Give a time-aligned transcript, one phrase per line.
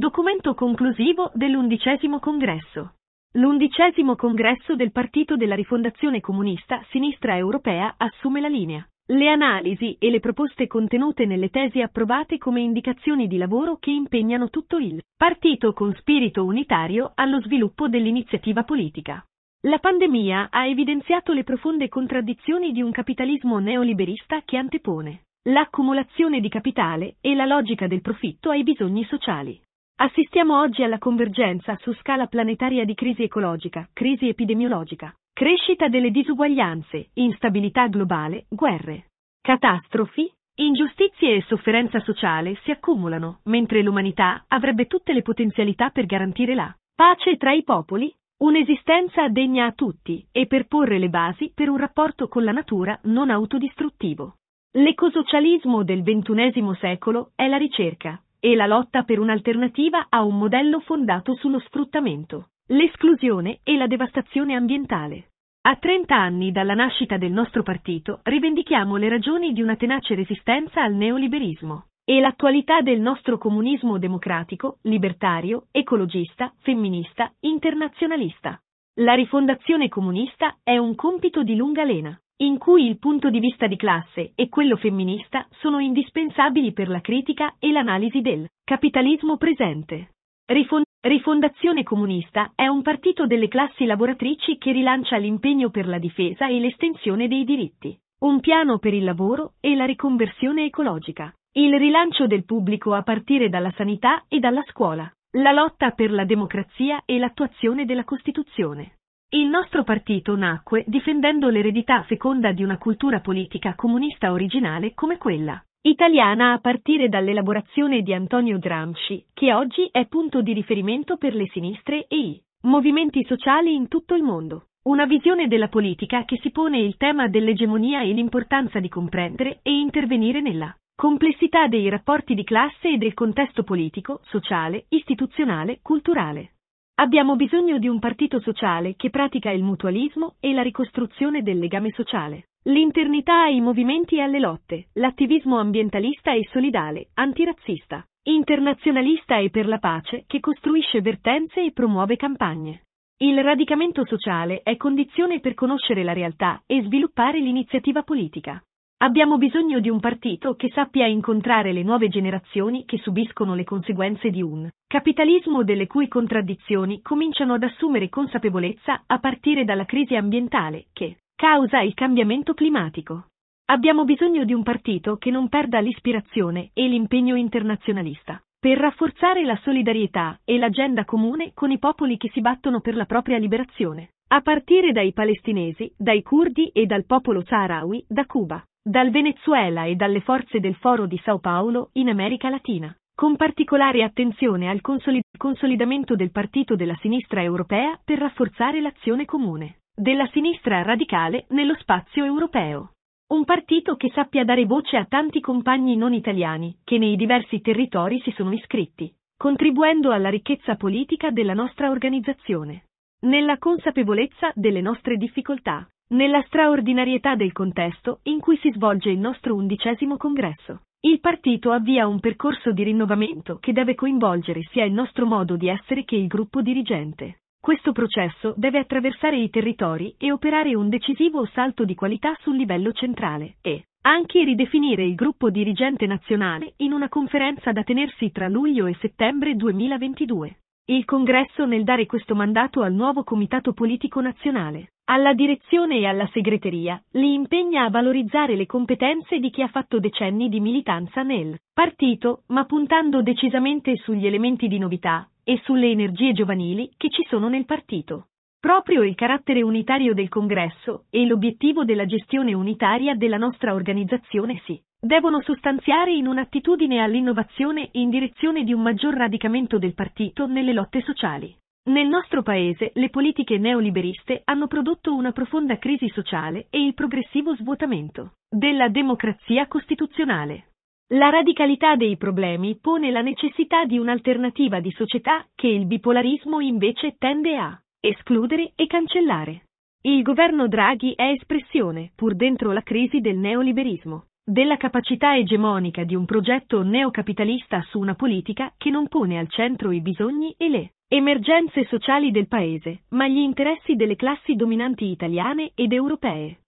[0.00, 2.94] Documento conclusivo dell'undicesimo congresso.
[3.32, 8.82] L'undicesimo congresso del Partito della Rifondazione Comunista Sinistra Europea assume la linea.
[9.08, 14.48] Le analisi e le proposte contenute nelle tesi approvate come indicazioni di lavoro che impegnano
[14.48, 19.22] tutto il partito con spirito unitario allo sviluppo dell'iniziativa politica.
[19.66, 26.48] La pandemia ha evidenziato le profonde contraddizioni di un capitalismo neoliberista che antepone l'accumulazione di
[26.48, 29.60] capitale e la logica del profitto ai bisogni sociali.
[30.02, 37.10] Assistiamo oggi alla convergenza su scala planetaria di crisi ecologica, crisi epidemiologica, crescita delle disuguaglianze,
[37.12, 39.08] instabilità globale, guerre.
[39.42, 46.54] Catastrofi, ingiustizie e sofferenza sociale si accumulano, mentre l'umanità avrebbe tutte le potenzialità per garantire
[46.54, 51.68] la pace tra i popoli, un'esistenza degna a tutti e per porre le basi per
[51.68, 54.36] un rapporto con la natura non autodistruttivo.
[54.78, 60.80] L'ecosocialismo del XXI secolo è la ricerca e la lotta per un'alternativa a un modello
[60.80, 65.28] fondato sullo sfruttamento, l'esclusione e la devastazione ambientale.
[65.62, 70.82] A 30 anni dalla nascita del nostro partito rivendichiamo le ragioni di una tenace resistenza
[70.82, 78.58] al neoliberismo e l'attualità del nostro comunismo democratico, libertario, ecologista, femminista, internazionalista.
[79.00, 83.66] La rifondazione comunista è un compito di lunga lena in cui il punto di vista
[83.66, 90.12] di classe e quello femminista sono indispensabili per la critica e l'analisi del capitalismo presente.
[90.46, 96.48] Rifond- Rifondazione Comunista è un partito delle classi lavoratrici che rilancia l'impegno per la difesa
[96.48, 102.26] e l'estensione dei diritti, un piano per il lavoro e la riconversione ecologica, il rilancio
[102.26, 107.18] del pubblico a partire dalla sanità e dalla scuola, la lotta per la democrazia e
[107.18, 108.99] l'attuazione della Costituzione.
[109.32, 115.62] Il nostro partito nacque difendendo l'eredità feconda di una cultura politica comunista originale come quella
[115.82, 121.46] italiana a partire dall'elaborazione di Antonio Gramsci, che oggi è punto di riferimento per le
[121.52, 124.70] sinistre e i movimenti sociali in tutto il mondo.
[124.88, 129.70] Una visione della politica che si pone il tema dell'egemonia e l'importanza di comprendere e
[129.78, 136.54] intervenire nella complessità dei rapporti di classe e del contesto politico, sociale, istituzionale, culturale.
[137.00, 141.90] Abbiamo bisogno di un partito sociale che pratica il mutualismo e la ricostruzione del legame
[141.92, 149.66] sociale, l'internità ai movimenti e alle lotte, l'attivismo ambientalista e solidale, antirazzista, internazionalista e per
[149.66, 152.82] la pace che costruisce vertenze e promuove campagne.
[153.16, 158.62] Il radicamento sociale è condizione per conoscere la realtà e sviluppare l'iniziativa politica.
[159.02, 164.28] Abbiamo bisogno di un partito che sappia incontrare le nuove generazioni che subiscono le conseguenze
[164.28, 170.88] di un capitalismo delle cui contraddizioni cominciano ad assumere consapevolezza a partire dalla crisi ambientale
[170.92, 173.28] che causa il cambiamento climatico.
[173.70, 179.58] Abbiamo bisogno di un partito che non perda l'ispirazione e l'impegno internazionalista per rafforzare la
[179.62, 184.42] solidarietà e l'agenda comune con i popoli che si battono per la propria liberazione, a
[184.42, 190.20] partire dai palestinesi, dai curdi e dal popolo saharawi, da Cuba dal Venezuela e dalle
[190.20, 196.16] forze del Foro di Sao Paolo in America Latina, con particolare attenzione al consolid- consolidamento
[196.16, 202.92] del partito della sinistra europea per rafforzare l'azione comune della sinistra radicale nello spazio europeo.
[203.34, 208.18] Un partito che sappia dare voce a tanti compagni non italiani che nei diversi territori
[208.20, 212.84] si sono iscritti, contribuendo alla ricchezza politica della nostra organizzazione.
[213.22, 219.54] Nella consapevolezza delle nostre difficoltà, nella straordinarietà del contesto in cui si svolge il nostro
[219.54, 220.84] undicesimo congresso.
[221.00, 225.68] Il partito avvia un percorso di rinnovamento che deve coinvolgere sia il nostro modo di
[225.68, 227.40] essere che il gruppo dirigente.
[227.60, 232.90] Questo processo deve attraversare i territori e operare un decisivo salto di qualità sul livello
[232.92, 238.86] centrale e anche ridefinire il gruppo dirigente nazionale in una conferenza da tenersi tra luglio
[238.86, 240.56] e settembre 2022.
[240.90, 246.28] Il congresso nel dare questo mandato al nuovo Comitato Politico Nazionale alla direzione e alla
[246.32, 251.58] segreteria, li impegna a valorizzare le competenze di chi ha fatto decenni di militanza nel
[251.72, 257.48] partito, ma puntando decisamente sugli elementi di novità e sulle energie giovanili che ci sono
[257.48, 258.29] nel partito.
[258.60, 264.78] Proprio il carattere unitario del congresso e l'obiettivo della gestione unitaria della nostra organizzazione si
[265.00, 271.00] devono sostanziare in un'attitudine all'innovazione in direzione di un maggior radicamento del partito nelle lotte
[271.00, 271.56] sociali.
[271.84, 277.54] Nel nostro paese le politiche neoliberiste hanno prodotto una profonda crisi sociale e il progressivo
[277.56, 280.72] svuotamento della democrazia costituzionale.
[281.14, 287.16] La radicalità dei problemi pone la necessità di un'alternativa di società che il bipolarismo invece
[287.16, 289.66] tende a escludere e cancellare.
[290.02, 296.14] Il governo Draghi è espressione, pur dentro la crisi del neoliberismo, della capacità egemonica di
[296.14, 300.92] un progetto neocapitalista su una politica che non pone al centro i bisogni e le
[301.08, 306.60] emergenze sociali del Paese, ma gli interessi delle classi dominanti italiane ed europee.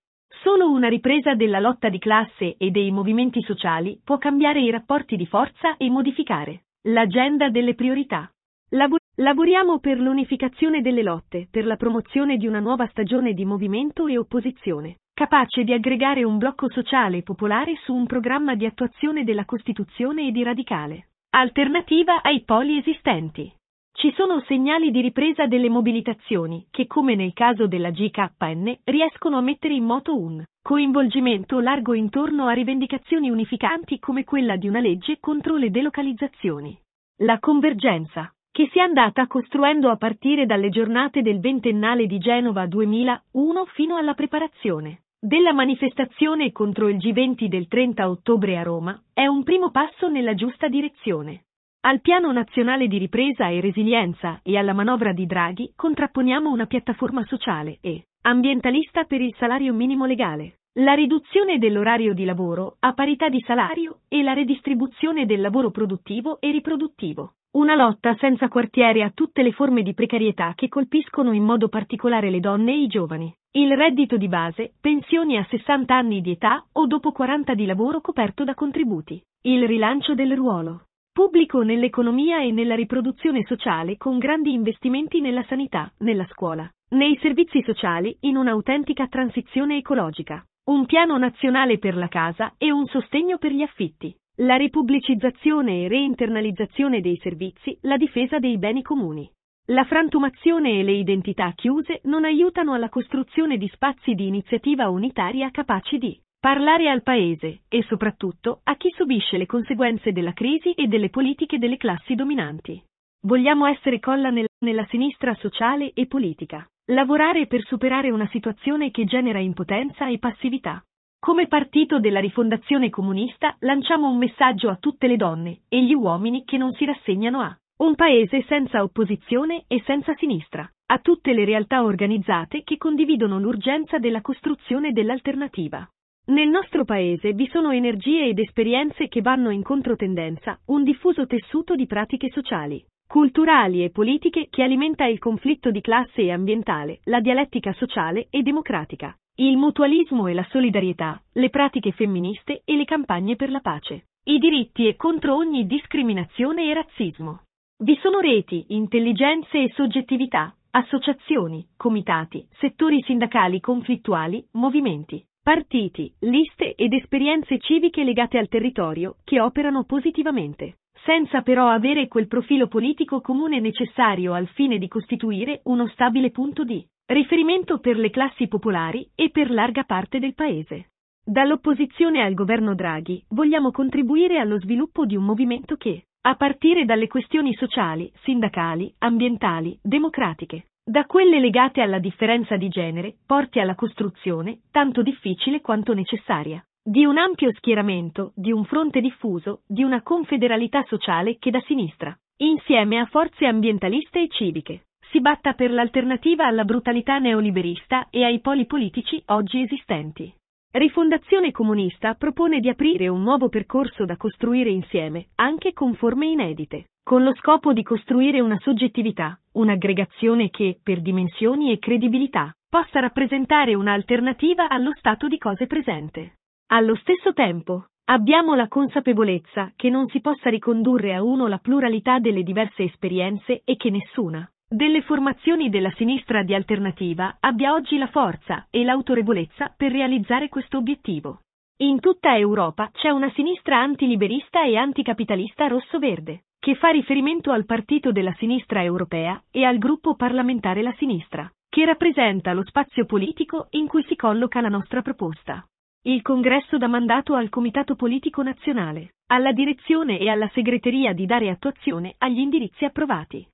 [0.43, 5.17] Solo una ripresa della lotta di classe e dei movimenti sociali può cambiare i rapporti
[5.17, 8.31] di forza e modificare l'agenda delle priorità.
[8.71, 14.07] Labor- lavoriamo per l'unificazione delle lotte, per la promozione di una nuova stagione di movimento
[14.07, 19.25] e opposizione, capace di aggregare un blocco sociale e popolare su un programma di attuazione
[19.25, 23.51] della Costituzione e di radicale alternativa ai poli esistenti.
[23.91, 29.41] Ci sono segnali di ripresa delle mobilitazioni che, come nel caso della GKN, riescono a
[29.41, 35.19] mettere in moto un coinvolgimento largo intorno a rivendicazioni unificanti come quella di una legge
[35.21, 36.79] contro le delocalizzazioni.
[37.23, 42.67] La convergenza, che si è andata costruendo a partire dalle giornate del ventennale di Genova
[42.67, 49.25] 2001 fino alla preparazione della manifestazione contro il G20 del 30 ottobre a Roma, è
[49.25, 51.45] un primo passo nella giusta direzione.
[51.83, 57.25] Al Piano Nazionale di Ripresa e Resilienza e alla manovra di Draghi contrapponiamo una piattaforma
[57.27, 63.29] sociale e ambientalista per il salario minimo legale, la riduzione dell'orario di lavoro a parità
[63.29, 67.35] di salario e la redistribuzione del lavoro produttivo e riproduttivo.
[67.53, 72.31] Una lotta senza quartiere a tutte le forme di precarietà che colpiscono in modo particolare
[72.31, 73.31] le donne e i giovani.
[73.51, 78.01] Il reddito di base, pensioni a 60 anni di età o dopo 40 di lavoro
[78.01, 79.23] coperto da contributi.
[79.43, 85.93] Il rilancio del ruolo Pubblico nell'economia e nella riproduzione sociale con grandi investimenti nella sanità,
[85.99, 90.43] nella scuola, nei servizi sociali in un'autentica transizione ecologica.
[90.65, 94.15] Un piano nazionale per la casa e un sostegno per gli affitti.
[94.37, 99.29] La ripubblicizzazione e reinternalizzazione dei servizi, la difesa dei beni comuni.
[99.67, 105.51] La frantumazione e le identità chiuse non aiutano alla costruzione di spazi di iniziativa unitaria
[105.51, 110.87] capaci di Parlare al Paese e soprattutto a chi subisce le conseguenze della crisi e
[110.87, 112.81] delle politiche delle classi dominanti.
[113.25, 116.67] Vogliamo essere colla nel, nella sinistra sociale e politica.
[116.87, 120.83] Lavorare per superare una situazione che genera impotenza e passività.
[121.21, 126.43] Come partito della rifondazione comunista lanciamo un messaggio a tutte le donne e gli uomini
[126.45, 131.45] che non si rassegnano a un paese senza opposizione e senza sinistra, a tutte le
[131.45, 135.89] realtà organizzate che condividono l'urgenza della costruzione dell'alternativa.
[136.25, 141.77] Nel nostro paese vi sono energie ed esperienze che vanno in controtendenza, un diffuso tessuto
[141.77, 147.21] di pratiche sociali, culturali e politiche che alimenta il conflitto di classe e ambientale, la
[147.21, 153.37] dialettica sociale e democratica, il mutualismo e la solidarietà, le pratiche femministe e le campagne
[153.37, 157.43] per la pace, i diritti e contro ogni discriminazione e razzismo.
[157.77, 166.93] Vi sono reti, intelligenze e soggettività, associazioni, comitati, settori sindacali conflittuali, movimenti partiti, liste ed
[166.93, 173.59] esperienze civiche legate al territorio che operano positivamente, senza però avere quel profilo politico comune
[173.59, 179.31] necessario al fine di costituire uno stabile punto di riferimento per le classi popolari e
[179.31, 180.91] per larga parte del Paese.
[181.25, 187.09] Dall'opposizione al governo Draghi vogliamo contribuire allo sviluppo di un movimento che, a partire dalle
[187.09, 194.63] questioni sociali, sindacali, ambientali, democratiche, da quelle legate alla differenza di genere, porti alla costruzione,
[194.73, 200.83] tanto difficile quanto necessaria, di un ampio schieramento, di un fronte diffuso, di una confederalità
[200.89, 206.65] sociale che da sinistra, insieme a forze ambientaliste e civiche, si batta per l'alternativa alla
[206.65, 210.35] brutalità neoliberista e ai poli politici oggi esistenti.
[210.73, 216.87] Rifondazione Comunista propone di aprire un nuovo percorso da costruire insieme, anche con forme inedite
[217.03, 223.75] con lo scopo di costruire una soggettività, un'aggregazione che, per dimensioni e credibilità, possa rappresentare
[223.75, 226.39] un'alternativa allo stato di cose presente.
[226.69, 232.19] Allo stesso tempo, abbiamo la consapevolezza che non si possa ricondurre a uno la pluralità
[232.19, 238.07] delle diverse esperienze e che nessuna delle formazioni della sinistra di alternativa abbia oggi la
[238.07, 241.41] forza e l'autorevolezza per realizzare questo obiettivo.
[241.83, 248.13] In tutta Europa c'è una sinistra antiliberista e anticapitalista rosso-verde, che fa riferimento al partito
[248.13, 253.89] della sinistra europea e al gruppo parlamentare La Sinistra, che rappresenta lo spazio politico in
[253.89, 255.67] cui si colloca la nostra proposta.
[256.05, 261.51] Il congresso dà mandato al Comitato Politico Nazionale, alla direzione e alla segreteria di dare
[261.51, 263.45] attuazione agli indirizzi approvati.